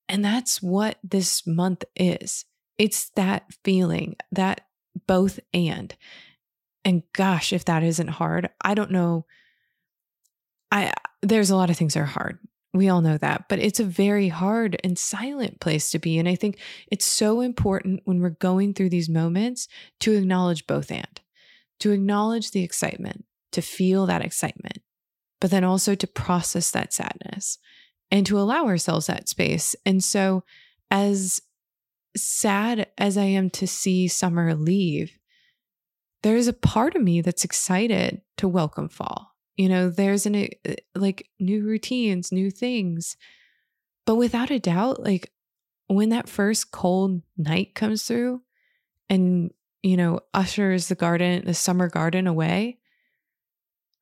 And 0.10 0.26
that's 0.26 0.62
what 0.62 0.98
this 1.04 1.46
month 1.46 1.84
is. 1.96 2.46
It's 2.78 3.10
that 3.12 3.46
feeling, 3.64 4.16
that 4.32 4.62
both 5.06 5.40
and. 5.54 5.96
And 6.88 7.04
gosh, 7.12 7.52
if 7.52 7.66
that 7.66 7.84
isn't 7.84 8.08
hard, 8.08 8.50
I 8.62 8.74
don't 8.74 8.92
know. 8.92 9.26
I 10.72 10.94
there's 11.22 11.50
a 11.50 11.56
lot 11.58 11.70
of 11.70 11.76
things 11.76 11.96
that 11.96 12.00
are 12.00 12.06
hard. 12.06 12.40
We 12.74 12.88
all 12.88 13.02
know 13.02 13.18
that, 13.18 13.50
but 13.50 13.60
it's 13.60 13.82
a 13.82 13.84
very 13.84 14.30
hard 14.30 14.80
and 14.86 14.98
silent 14.98 15.60
place 15.60 15.90
to 15.92 16.00
be. 16.00 16.18
And 16.18 16.30
I 16.30 16.36
think 16.36 16.60
it's 16.90 17.04
so 17.04 17.42
important 17.42 18.04
when 18.06 18.22
we're 18.22 18.30
going 18.30 18.74
through 18.74 18.92
these 18.92 19.10
moments 19.10 19.68
to 20.00 20.14
acknowledge 20.14 20.66
both 20.66 20.90
and, 20.90 21.20
to 21.82 21.92
acknowledge 21.92 22.52
the 22.52 22.64
excitement, 22.64 23.26
to 23.52 23.62
feel 23.62 24.06
that 24.06 24.24
excitement, 24.24 24.80
but 25.42 25.52
then 25.52 25.66
also 25.66 25.94
to 25.94 26.08
process 26.08 26.72
that 26.72 26.94
sadness 26.94 27.58
and 28.10 28.26
to 28.28 28.40
allow 28.40 28.66
ourselves 28.66 29.08
that 29.08 29.28
space. 29.28 29.76
And 29.86 30.02
so, 30.02 30.46
as 30.90 31.42
sad 32.16 32.88
as 32.98 33.18
I 33.18 33.26
am 33.26 33.50
to 33.50 33.68
see 33.68 34.08
summer 34.08 34.56
leave, 34.56 35.18
there's 36.24 36.48
a 36.48 36.54
part 36.54 36.96
of 36.96 37.02
me 37.02 37.22
that's 37.22 37.44
excited 37.44 38.22
to 38.38 38.48
welcome 38.48 38.90
fall. 38.90 39.36
You 39.56 39.70
know, 39.70 39.90
there's 39.90 40.26
an 40.26 40.50
uh, 40.68 40.74
like 40.96 41.30
new 41.40 41.64
routines, 41.64 42.32
new 42.32 42.52
things. 42.52 43.18
But 44.06 44.16
without 44.16 44.52
a 44.52 44.60
doubt, 44.60 45.04
like 45.04 45.32
when 45.88 46.10
that 46.10 46.30
first 46.30 46.72
cold 46.72 47.22
night 47.38 47.76
comes 47.76 48.04
through 48.04 48.42
and, 49.10 49.52
you 49.84 49.98
know, 49.98 50.22
ushers 50.34 50.88
the 50.88 50.96
garden, 50.96 51.46
the 51.46 51.54
summer 51.54 51.90
garden 51.90 52.28
away, 52.28 52.80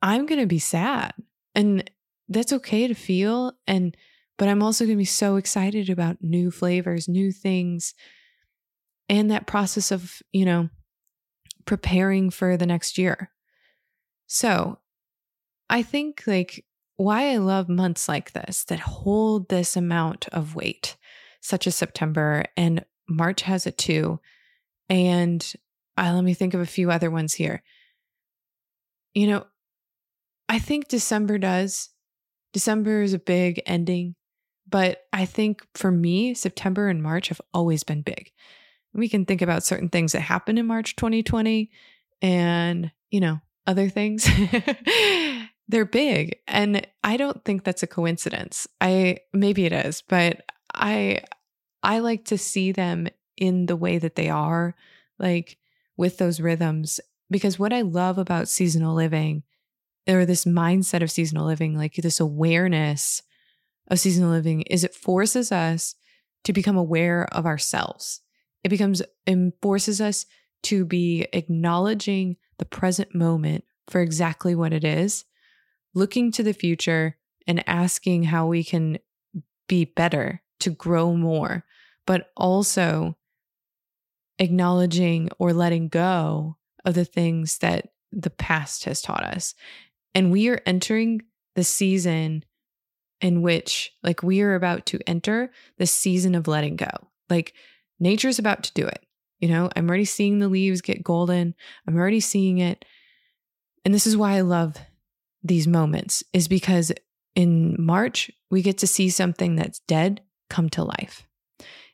I'm 0.02 0.26
going 0.26 0.42
to 0.42 0.48
be 0.48 0.60
sad. 0.60 1.14
And 1.54 1.90
that's 2.28 2.54
okay 2.54 2.88
to 2.88 2.94
feel. 2.94 3.54
And, 3.68 3.96
but 4.38 4.48
I'm 4.48 4.62
also 4.62 4.86
going 4.86 4.98
to 4.98 5.02
be 5.02 5.06
so 5.06 5.38
excited 5.38 5.90
about 5.90 6.22
new 6.22 6.52
flavors, 6.52 7.08
new 7.08 7.32
things, 7.32 7.94
and 9.08 9.32
that 9.32 9.48
process 9.48 9.92
of, 9.92 10.22
you 10.32 10.46
know, 10.46 10.70
preparing 11.66 12.30
for 12.30 12.58
the 12.58 12.66
next 12.66 12.98
year. 12.98 13.32
So 14.28 14.80
I 15.70 15.84
think 15.84 16.24
like 16.26 16.66
why 16.98 17.32
I 17.32 17.38
love 17.38 17.68
months 17.70 18.08
like 18.08 18.32
this 18.32 18.64
that 18.66 18.80
hold 18.80 19.50
this 19.50 19.76
amount 19.76 20.28
of 20.30 20.56
weight, 20.56 20.96
such 21.42 21.68
as 21.68 21.76
September 21.76 22.46
and 22.56 22.86
March 23.08 23.42
has 23.44 23.68
it 23.68 23.78
too. 23.78 24.20
And 24.90 25.54
uh, 25.98 26.12
let 26.14 26.24
me 26.24 26.34
think 26.34 26.54
of 26.54 26.62
a 26.62 26.66
few 26.66 26.92
other 26.92 27.10
ones 27.10 27.34
here. 27.34 27.64
You 29.14 29.28
know, 29.28 29.46
I 30.50 30.60
think 30.60 30.88
December 30.88 31.38
does. 31.38 31.90
December 32.54 33.02
is 33.02 33.14
a 33.14 33.20
big 33.20 33.62
ending, 33.66 34.16
but 34.68 35.04
I 35.12 35.26
think 35.26 35.66
for 35.74 35.92
me, 35.92 36.34
September 36.34 36.88
and 36.88 37.02
March 37.02 37.28
have 37.30 37.42
always 37.54 37.84
been 37.84 38.02
big. 38.02 38.32
We 38.96 39.10
can 39.10 39.25
think 39.25 39.42
about 39.42 39.64
certain 39.64 39.90
things 39.90 40.14
that 40.14 40.22
happened 40.22 40.58
in 40.58 40.66
March 40.66 40.96
2020 40.96 41.70
and, 42.22 42.92
you 43.12 43.20
know, 43.20 43.42
other 43.68 43.90
things. 43.90 44.28
they're 45.68 45.86
big 45.86 46.38
and 46.48 46.86
i 47.04 47.18
don't 47.18 47.44
think 47.44 47.64
that's 47.64 47.84
a 47.84 47.88
coincidence 47.88 48.68
i 48.82 49.18
maybe 49.34 49.66
it 49.66 49.74
is 49.74 50.04
but 50.08 50.42
i 50.74 51.20
i 51.84 52.00
like 52.00 52.25
to 52.25 52.38
see 52.38 52.72
them 52.72 53.08
in 53.38 53.66
the 53.66 53.75
way 53.75 53.98
that 53.98 54.16
they 54.16 54.30
are 54.30 54.75
like 55.20 55.58
with 55.98 56.18
those 56.18 56.40
rhythms 56.40 57.00
because 57.30 57.58
what 57.58 57.74
i 57.74 57.82
love 57.82 58.18
about 58.18 58.48
seasonal 58.48 58.96
living 58.96 59.44
or 60.08 60.25
this 60.25 60.46
mindset 60.46 61.02
of 61.02 61.10
seasonal 61.10 61.46
living 61.46 61.75
like 61.75 61.96
this 61.96 62.20
awareness 62.20 63.22
of 63.90 64.00
seasonal 64.00 64.30
living 64.30 64.62
is 64.64 64.84
it 64.84 64.94
forces 64.94 65.52
us 65.52 65.96
to 66.44 66.54
become 66.54 66.78
aware 66.78 67.28
of 67.32 67.46
ourselves 67.46 68.22
it 68.66 68.70
becomes 68.70 69.02
it 69.26 69.54
forces 69.62 70.02
us 70.02 70.26
to 70.64 70.84
be 70.84 71.28
acknowledging 71.32 72.36
the 72.58 72.66
present 72.66 73.16
moment 73.16 73.64
for 73.88 74.02
exactly 74.02 74.56
what 74.56 74.74
it 74.74 74.84
is 74.84 75.24
looking 75.94 76.32
to 76.34 76.44
the 76.44 76.54
future 76.54 77.18
and 77.48 77.68
asking 77.68 78.24
how 78.24 78.48
we 78.48 78.64
can 78.64 79.00
be 79.68 79.86
better 79.86 80.42
to 80.60 80.70
grow 80.70 81.16
more, 81.16 81.64
but 82.06 82.32
also 82.36 83.16
acknowledging 84.38 85.30
or 85.40 85.54
letting 85.54 85.88
go 85.88 86.58
of 86.84 86.94
the 86.96 87.06
things 87.06 87.60
that 87.60 87.90
the 88.12 88.30
past 88.30 88.84
has 88.86 89.02
taught 89.02 89.24
us. 89.24 89.56
And 90.14 90.32
we 90.32 90.50
are 90.50 90.62
entering 90.66 91.22
the 91.56 91.64
season 91.64 92.44
in 93.22 93.42
which, 93.42 93.94
like, 94.04 94.22
we 94.22 94.42
are 94.42 94.56
about 94.56 94.86
to 94.88 95.00
enter 95.08 95.52
the 95.78 95.88
season 95.88 96.36
of 96.36 96.48
letting 96.48 96.76
go. 96.76 96.90
Like, 97.30 97.54
nature's 98.00 98.40
about 98.40 98.64
to 98.64 98.74
do 98.74 98.86
it. 98.86 99.06
You 99.40 99.50
know, 99.50 99.70
I'm 99.75 99.88
already 99.88 100.06
seeing 100.06 100.40
the 100.40 100.48
leaves 100.48 100.82
get 100.82 101.04
golden. 101.04 101.56
I'm 101.88 101.98
already 101.98 102.20
seeing 102.20 102.60
it. 102.60 102.86
And 103.84 103.94
this 103.94 104.08
is 104.08 104.18
why 104.18 104.34
I 104.34 104.42
love 104.42 104.78
these 105.44 105.68
moments 105.68 106.24
is 106.34 106.48
because 106.48 106.92
in 107.36 107.75
March, 107.78 108.32
we 108.50 108.62
get 108.62 108.78
to 108.80 108.88
see 108.88 109.10
something 109.10 109.56
that's 109.56 109.80
dead 109.82 110.22
come 110.50 110.70
to 110.70 110.84
life. 110.84 111.28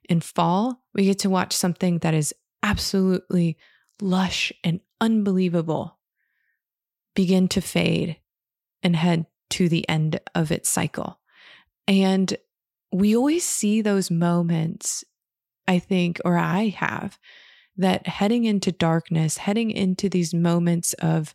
In 0.07 0.21
fall, 0.21 0.83
we 0.93 1.05
get 1.05 1.19
to 1.19 1.29
watch 1.29 1.53
something 1.53 1.99
that 1.99 2.13
is 2.13 2.33
absolutely 2.63 3.57
lush 3.99 4.51
and 4.63 4.79
unbelievable 4.99 5.97
begin 7.15 7.47
to 7.49 7.61
fade 7.61 8.17
and 8.83 8.95
head 8.95 9.25
to 9.49 9.67
the 9.67 9.87
end 9.89 10.19
of 10.33 10.51
its 10.51 10.69
cycle. 10.69 11.19
And 11.87 12.35
we 12.91 13.15
always 13.15 13.45
see 13.45 13.81
those 13.81 14.11
moments, 14.11 15.03
I 15.71 15.79
think, 15.79 16.19
or 16.25 16.37
I 16.37 16.67
have, 16.67 17.17
that 17.77 18.05
heading 18.05 18.43
into 18.43 18.73
darkness, 18.73 19.37
heading 19.37 19.71
into 19.71 20.09
these 20.09 20.33
moments 20.33 20.91
of 20.95 21.33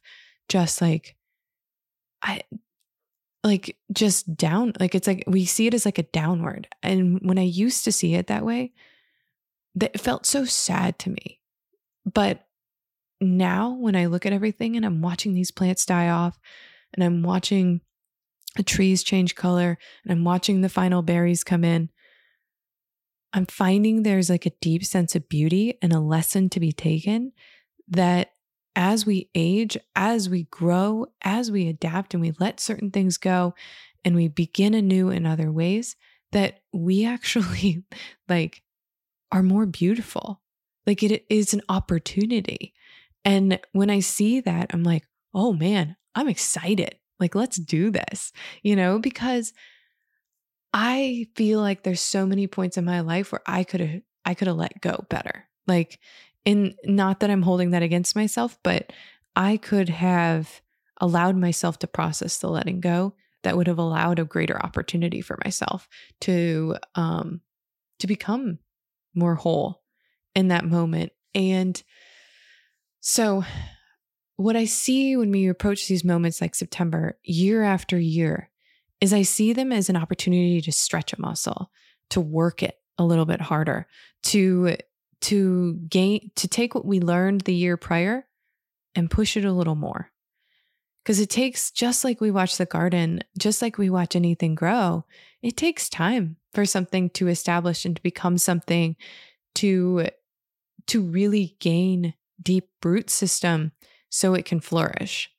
just 0.51 0.83
like 0.83 1.17
I 2.23 2.43
like 3.43 3.79
just 3.93 4.37
down 4.37 4.75
like 4.79 4.95
it's 4.95 5.07
like 5.07 5.25
we 5.27 5.47
see 5.47 5.67
it 5.67 5.75
as 5.75 5.87
like 5.87 5.99
a 5.99 6.03
downward. 6.03 6.69
And 6.83 7.21
when 7.23 7.39
i 7.39 7.43
used 7.43 7.85
to 7.85 7.93
see 7.93 8.15
it 8.15 8.27
that 8.27 8.45
way 8.45 8.73
that 9.77 10.01
felt 10.01 10.27
so 10.27 10.45
sad 10.45 10.99
to 11.01 11.11
me. 11.11 11.41
But 12.05 12.45
now 13.21 13.71
when 13.75 13.97
i 13.97 14.07
look 14.07 14.27
at 14.27 14.33
everything 14.33 14.77
and 14.77 14.85
i'm 14.85 15.01
watching 15.01 15.33
these 15.33 15.51
plants 15.51 15.87
die 15.87 16.11
off 16.11 16.39
and 16.93 17.03
i'm 17.03 17.23
watching 17.23 17.81
the 18.57 18.63
trees 18.63 19.03
change 19.03 19.35
color 19.35 19.79
and 20.03 20.13
i'm 20.13 20.25
watching 20.25 20.61
the 20.61 20.69
final 20.69 21.01
berries 21.01 21.43
come 21.43 21.65
in 21.65 21.89
i'm 23.33 23.47
finding 23.47 24.03
there's 24.03 24.31
like 24.31 24.47
a 24.47 24.53
deep 24.61 24.85
sense 24.85 25.15
of 25.15 25.29
beauty 25.29 25.79
and 25.83 25.93
a 25.93 26.01
lesson 26.01 26.49
to 26.49 26.61
be 26.61 26.73
taken 26.73 27.33
that 27.89 28.31
as 28.77 29.07
we 29.07 29.31
age, 29.35 29.79
as 29.97 30.29
we 30.29 30.45
grow, 30.45 31.07
as 31.23 31.51
we 31.51 31.67
adapt 31.67 32.13
and 32.13 32.21
we 32.21 32.33
let 32.39 32.61
certain 32.61 32.91
things 32.91 33.17
go 33.17 33.55
and 34.05 34.15
we 34.15 34.29
begin 34.29 34.75
anew 34.75 35.09
in 35.09 35.27
other 35.27 35.51
ways, 35.51 35.97
that 36.33 36.61
we 36.73 37.05
actually 37.07 37.83
like 38.29 38.63
are 39.33 39.43
more 39.43 39.67
beautiful. 39.67 40.43
Like 40.87 41.03
it 41.03 41.25
is 41.29 41.53
an 41.55 41.63
opportunity. 41.69 42.75
And 43.25 43.59
when 43.73 43.91
I 43.91 44.01
see 44.01 44.41
that, 44.41 44.71
I'm 44.73 44.85
like, 44.85 45.05
oh 45.35 45.53
man, 45.53 45.97
I'm 46.15 46.29
excited. 46.29 46.97
Like, 47.19 47.35
let's 47.35 47.57
do 47.57 47.91
this, 47.91 48.31
you 48.63 48.77
know, 48.77 48.99
because 48.99 49.55
I 50.73 51.27
feel 51.35 51.61
like 51.61 51.83
there's 51.83 52.01
so 52.01 52.27
many 52.27 52.47
points 52.47 52.77
in 52.77 52.85
my 52.85 53.01
life 53.01 53.33
where 53.33 53.43
I 53.47 53.65
could 53.65 53.81
have 53.81 54.01
I 54.25 54.35
could 54.35 54.49
have 54.49 54.57
let 54.57 54.81
go 54.81 55.05
better. 55.09 55.49
Like 55.67 56.01
in 56.45 56.75
not 56.85 57.21
that 57.21 57.31
I'm 57.31 57.43
holding 57.43 57.71
that 57.71 57.83
against 57.83 58.17
myself, 58.17 58.59
but 58.63 58.93
I 59.35 59.57
could 59.57 59.89
have 59.89 60.61
allowed 61.01 61.37
myself 61.37 61.79
to 61.81 61.87
process 61.87 62.39
the 62.39 62.49
letting 62.49 62.81
go 62.81 63.15
that 63.43 63.57
would 63.57 63.67
have 63.67 63.79
allowed 63.79 64.19
a 64.19 64.25
greater 64.25 64.61
opportunity 64.61 65.21
for 65.21 65.39
myself 65.45 65.89
to 66.23 66.77
um 66.95 67.41
to 67.99 68.07
become 68.07 68.59
more 69.15 69.35
whole 69.35 69.83
in 70.35 70.49
that 70.49 70.65
moment. 70.65 71.13
And 71.35 71.81
so 73.01 73.45
what 74.37 74.57
I 74.57 74.67
see 74.67 75.17
when 75.17 75.31
we 75.31 75.49
approach 75.49 75.89
these 75.89 76.05
moments 76.05 76.41
like 76.41 76.55
September 76.55 77.19
year 77.23 77.63
after 77.63 77.99
year 77.99 78.51
is 79.01 79.13
I 79.13 79.23
see 79.23 79.53
them 79.53 79.73
as 79.73 79.89
an 79.89 79.97
opportunity 79.97 80.61
to 80.61 80.73
stretch 80.73 81.13
a 81.13 81.21
muscle, 81.21 81.71
to 82.11 82.21
work 82.21 82.63
it 82.63 82.79
a 82.99 83.05
little 83.05 83.27
bit 83.27 83.41
harder, 83.41 83.87
to 84.25 84.77
to 85.23 85.75
gain 85.89 86.31
to 86.37 86.49
take 86.49 86.75
what 86.75 86.85
we 86.85 87.01
learned 87.01 87.43
the 87.43 87.55
year 87.55 87.77
prior 87.77 88.27
and 88.95 89.11
push 89.11 89.37
it 89.37 89.45
a 89.45 89.53
little 89.53 89.75
more. 89.75 90.11
Cuz 91.05 91.21
it 91.21 91.31
takes 91.31 91.71
just 91.71 92.05
like 92.05 92.21
we 92.21 92.31
watch 92.31 92.57
the 92.57 92.67
garden, 92.67 93.21
just 93.39 93.63
like 93.63 93.79
we 93.79 93.91
watch 93.91 94.17
anything 94.17 94.55
grow, 94.55 95.05
it 95.43 95.57
takes 95.57 95.89
time 95.89 96.37
for 96.53 96.65
something 96.65 97.11
to 97.11 97.29
establish 97.29 97.85
and 97.85 97.97
to 97.97 98.03
become 98.03 98.39
something 98.39 98.97
to 99.57 100.09
to 100.87 101.03
really 101.03 101.57
gain 101.61 102.15
deep 102.43 102.69
root 102.85 103.11
system 103.11 103.73
so 104.09 104.35
it 104.35 104.45
can 104.45 104.61
flourish. 104.61 105.31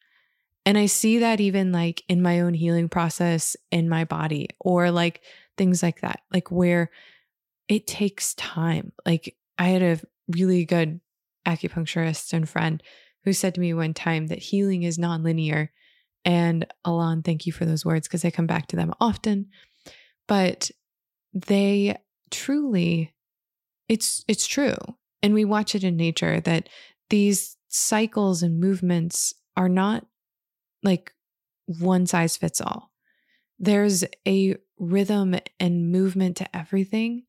And 0.67 0.77
I 0.77 0.88
see 0.88 1.19
that 1.19 1.39
even 1.39 1.71
like 1.71 2.03
in 2.09 2.21
my 2.21 2.41
own 2.41 2.53
healing 2.53 2.89
process 2.89 3.55
in 3.71 3.88
my 3.88 4.03
body 4.03 4.50
or 4.59 4.91
like 4.91 5.21
things 5.57 5.81
like 5.81 6.01
that, 6.01 6.19
like 6.33 6.51
where 6.51 6.91
it 7.69 7.88
takes 7.88 8.33
time. 8.33 8.91
Like 9.05 9.38
I 9.57 9.69
had 9.69 9.81
a 9.81 10.01
really 10.27 10.65
good 10.65 11.00
acupuncturist 11.45 12.33
and 12.33 12.50
friend 12.50 12.83
who 13.24 13.31
said 13.31 13.55
to 13.55 13.62
me 13.62 13.74
one 13.74 13.93
time 13.93 14.27
that 14.27 14.39
healing 14.39 14.83
is 14.83 14.97
nonlinear. 14.97 15.69
And 16.25 16.67
Alon, 16.83 17.24
thank 17.24 17.45
you 17.45 17.53
for 17.53 17.63
those 17.63 17.86
words 17.86 18.05
because 18.05 18.25
I 18.25 18.29
come 18.29 18.45
back 18.45 18.67
to 18.67 18.75
them 18.75 18.93
often. 19.00 19.47
But 20.27 20.69
they 21.31 21.95
truly, 22.29 23.13
it's 23.88 24.25
it's 24.27 24.45
true. 24.45 24.75
And 25.24 25.33
we 25.33 25.45
watch 25.45 25.75
it 25.75 25.86
in 25.86 25.95
nature 25.95 26.41
that 26.41 26.67
these 27.09 27.55
cycles 27.69 28.43
and 28.43 28.59
movements 28.59 29.33
are 29.55 29.69
not 29.69 30.05
like 30.84 31.13
one 31.65 32.05
size 32.05 32.38
fits 32.38 32.62
all. 32.62 32.91
There's 33.60 34.03
a 34.27 34.55
rhythm 34.77 35.36
and 35.60 35.91
movement 35.91 36.38
to 36.38 36.55
everything. 36.55 37.24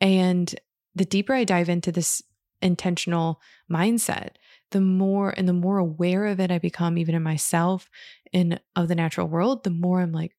And 0.00 0.54
the 0.94 1.04
deeper 1.04 1.34
I 1.34 1.44
dive 1.44 1.68
into 1.68 1.90
this 1.90 2.22
intentional 2.62 3.40
mindset, 3.70 4.30
the 4.70 4.80
more 4.80 5.30
and 5.36 5.48
the 5.48 5.52
more 5.52 5.78
aware 5.78 6.26
of 6.26 6.40
it 6.40 6.50
I 6.50 6.58
become, 6.58 6.96
even 6.98 7.14
in 7.14 7.22
myself 7.22 7.90
and 8.32 8.60
of 8.76 8.88
the 8.88 8.94
natural 8.94 9.28
world, 9.28 9.64
the 9.64 9.70
more 9.70 10.00
I'm 10.00 10.12
like, 10.12 10.34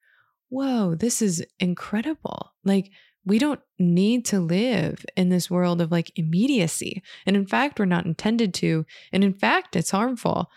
whoa, 0.50 0.95
this 0.95 1.21
is 1.21 1.45
incredible. 1.59 2.53
Like, 2.63 2.91
we 3.25 3.39
don't 3.39 3.62
need 3.79 4.24
to 4.25 4.39
live 4.39 5.03
in 5.17 5.29
this 5.29 5.50
world 5.50 5.81
of 5.81 5.91
like 5.91 6.12
immediacy. 6.15 7.01
And 7.25 7.35
in 7.35 7.47
fact, 7.47 7.79
we're 7.79 7.85
not 7.85 8.05
intended 8.05 8.53
to. 8.55 8.85
And 9.12 9.24
in 9.24 9.33
fact, 9.33 9.75
it's 9.75 9.91
harmful. 9.91 10.51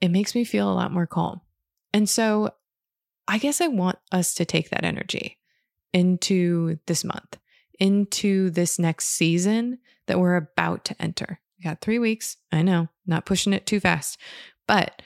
It 0.00 0.10
makes 0.10 0.34
me 0.34 0.44
feel 0.44 0.70
a 0.70 0.74
lot 0.74 0.92
more 0.92 1.06
calm. 1.06 1.40
And 1.92 2.08
so 2.08 2.50
I 3.28 3.38
guess 3.38 3.60
I 3.60 3.68
want 3.68 3.98
us 4.10 4.34
to 4.34 4.44
take 4.44 4.70
that 4.70 4.84
energy 4.84 5.38
into 5.92 6.78
this 6.86 7.04
month, 7.04 7.38
into 7.78 8.50
this 8.50 8.78
next 8.78 9.06
season 9.06 9.78
that 10.06 10.18
we're 10.18 10.36
about 10.36 10.84
to 10.86 11.02
enter. 11.02 11.40
We 11.58 11.64
got 11.64 11.80
three 11.80 11.98
weeks. 11.98 12.36
I 12.50 12.62
know, 12.62 12.88
not 13.06 13.26
pushing 13.26 13.52
it 13.52 13.66
too 13.66 13.80
fast. 13.80 14.18
But 14.66 15.02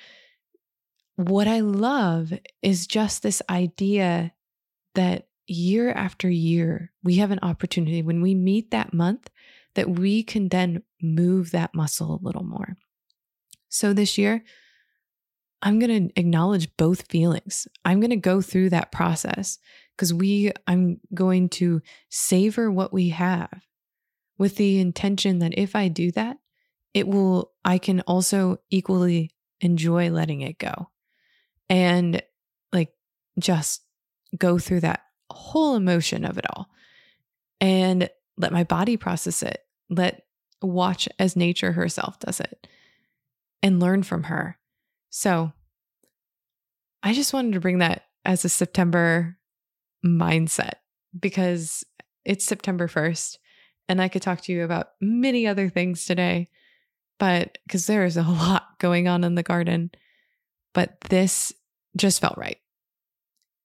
what 1.16 1.48
I 1.48 1.60
love 1.60 2.32
is 2.62 2.86
just 2.86 3.22
this 3.22 3.42
idea 3.48 4.32
that 4.94 5.28
year 5.46 5.92
after 5.92 6.28
year, 6.30 6.92
we 7.02 7.16
have 7.16 7.30
an 7.30 7.40
opportunity 7.42 8.02
when 8.02 8.22
we 8.22 8.34
meet 8.34 8.70
that 8.70 8.94
month 8.94 9.28
that 9.74 9.90
we 9.90 10.22
can 10.22 10.48
then 10.48 10.82
move 11.02 11.50
that 11.50 11.74
muscle 11.74 12.14
a 12.14 12.24
little 12.24 12.44
more. 12.44 12.76
So 13.68 13.92
this 13.92 14.16
year, 14.16 14.44
I'm 15.64 15.78
going 15.78 16.08
to 16.08 16.20
acknowledge 16.20 16.76
both 16.76 17.10
feelings. 17.10 17.66
I'm 17.86 17.98
going 17.98 18.10
to 18.10 18.16
go 18.16 18.42
through 18.42 18.70
that 18.70 18.92
process 18.92 19.58
because 19.96 20.12
we 20.12 20.52
I'm 20.66 21.00
going 21.14 21.48
to 21.50 21.80
savor 22.10 22.70
what 22.70 22.92
we 22.92 23.08
have 23.08 23.64
with 24.36 24.56
the 24.56 24.78
intention 24.78 25.38
that 25.38 25.56
if 25.56 25.74
I 25.74 25.88
do 25.88 26.10
that, 26.12 26.36
it 26.92 27.08
will 27.08 27.52
I 27.64 27.78
can 27.78 28.02
also 28.02 28.58
equally 28.70 29.30
enjoy 29.60 30.10
letting 30.10 30.42
it 30.42 30.58
go. 30.58 30.90
And 31.70 32.22
like 32.70 32.92
just 33.38 33.82
go 34.36 34.58
through 34.58 34.80
that 34.80 35.00
whole 35.30 35.76
emotion 35.76 36.26
of 36.26 36.36
it 36.36 36.44
all 36.54 36.68
and 37.60 38.10
let 38.36 38.52
my 38.52 38.64
body 38.64 38.98
process 38.98 39.42
it. 39.42 39.60
Let 39.88 40.26
watch 40.60 41.08
as 41.18 41.36
nature 41.36 41.72
herself 41.72 42.18
does 42.18 42.40
it 42.40 42.66
and 43.62 43.80
learn 43.80 44.02
from 44.02 44.24
her. 44.24 44.58
So 45.16 45.52
I 47.04 47.12
just 47.12 47.32
wanted 47.32 47.52
to 47.52 47.60
bring 47.60 47.78
that 47.78 48.02
as 48.24 48.44
a 48.44 48.48
September 48.48 49.38
mindset 50.04 50.72
because 51.16 51.84
it's 52.24 52.44
September 52.44 52.88
1st 52.88 53.38
and 53.88 54.02
I 54.02 54.08
could 54.08 54.22
talk 54.22 54.40
to 54.40 54.52
you 54.52 54.64
about 54.64 54.88
many 55.00 55.46
other 55.46 55.68
things 55.68 56.04
today, 56.04 56.48
but 57.20 57.58
because 57.64 57.86
there 57.86 58.04
is 58.04 58.16
a 58.16 58.22
lot 58.28 58.64
going 58.80 59.06
on 59.06 59.22
in 59.22 59.36
the 59.36 59.44
garden. 59.44 59.92
But 60.72 61.00
this 61.02 61.52
just 61.96 62.20
felt 62.20 62.36
right 62.36 62.58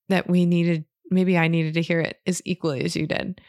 that 0.10 0.30
we 0.30 0.46
needed 0.46 0.86
maybe 1.10 1.36
I 1.36 1.48
needed 1.48 1.74
to 1.74 1.82
hear 1.82 2.00
it 2.00 2.20
as 2.28 2.44
equally 2.46 2.84
as 2.84 2.96
you 2.96 3.08
did. 3.08 3.42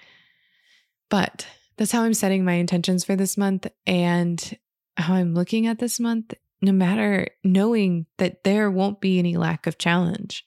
But 1.11 1.47
that's 1.77 1.93
how 1.93 2.05
I'm 2.05 2.15
setting 2.15 2.47
my 2.47 2.55
intentions 2.55 3.05
for 3.05 3.15
this 3.15 3.37
month 3.37 3.67
and 3.87 4.59
how 4.97 5.13
I'm 5.13 5.35
looking 5.35 5.67
at 5.67 5.79
this 5.79 6.01
month, 6.01 6.33
no 6.63 6.73
matter 6.73 7.29
knowing 7.43 8.07
that 8.19 8.45
there 8.45 8.71
won't 8.71 9.01
be 9.01 9.19
any 9.19 9.37
lack 9.37 9.67
of 9.67 9.79
challenge 9.79 10.45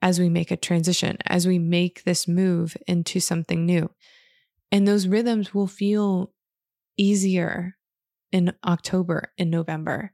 as 0.00 0.18
we 0.18 0.28
make 0.28 0.50
a 0.50 0.56
transition, 0.56 1.16
as 1.26 1.46
we 1.46 1.58
make 1.58 2.02
this 2.02 2.26
move 2.26 2.76
into 2.88 3.20
something 3.20 3.64
new. 3.64 3.88
And 4.72 4.86
those 4.86 5.06
rhythms 5.06 5.54
will 5.54 5.68
feel 5.68 6.32
easier 6.96 7.76
in 8.32 8.52
October 8.66 9.32
and 9.38 9.50
November. 9.50 10.12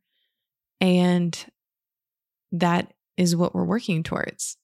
And 0.80 1.38
that 2.52 2.92
is 3.16 3.34
what 3.34 3.54
we're 3.54 3.64
working 3.64 4.02
towards. 4.02 4.58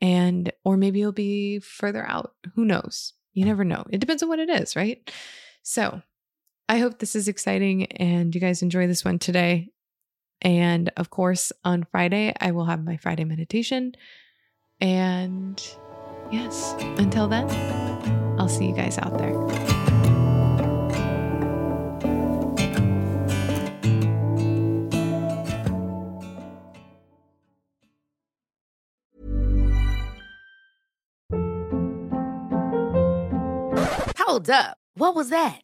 And 0.00 0.52
or 0.64 0.76
maybe 0.76 1.00
it'll 1.00 1.12
be 1.12 1.60
further 1.60 2.04
out. 2.06 2.34
Who 2.54 2.64
knows? 2.64 3.12
You 3.32 3.44
never 3.44 3.64
know. 3.64 3.84
It 3.90 3.98
depends 3.98 4.22
on 4.22 4.28
what 4.28 4.38
it 4.40 4.50
is 4.50 4.76
right? 4.76 5.10
So 5.62 6.02
i 6.68 6.78
hope 6.78 6.98
this 6.98 7.14
is 7.14 7.28
exciting 7.28 7.84
and 7.92 8.34
you 8.34 8.40
guys 8.40 8.62
enjoy 8.62 8.86
this 8.86 9.04
one 9.04 9.18
today 9.18 9.68
and 10.44 10.90
of 10.96 11.10
course 11.10 11.50
on 11.64 11.82
friday 11.90 12.32
i 12.40 12.52
will 12.52 12.66
have 12.66 12.84
my 12.84 12.96
friday 12.96 13.24
meditation 13.24 13.92
and 14.80 15.76
yes 16.30 16.74
until 16.98 17.26
then 17.26 17.48
i'll 18.38 18.48
see 18.48 18.66
you 18.66 18.74
guys 18.74 18.98
out 18.98 19.18
there 19.18 19.34
Hold 34.34 34.50
up. 34.50 34.78
What 34.94 35.14
was 35.14 35.30
that? 35.30 35.63